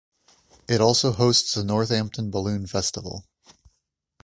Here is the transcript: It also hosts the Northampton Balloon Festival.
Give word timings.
It 0.67 0.81
also 0.81 1.11
hosts 1.11 1.53
the 1.53 1.63
Northampton 1.63 2.31
Balloon 2.31 2.65
Festival. 2.65 3.27